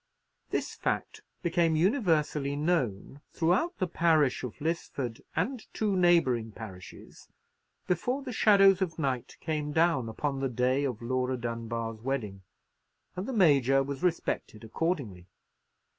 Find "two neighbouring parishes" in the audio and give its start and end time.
5.75-7.27